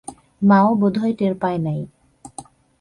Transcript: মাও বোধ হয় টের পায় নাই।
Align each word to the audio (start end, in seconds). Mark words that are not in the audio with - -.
মাও 0.41 0.69
বোধ 0.75 0.95
হয় 0.97 1.13
টের 1.13 1.33
পায় 1.35 1.59
নাই। 1.59 1.79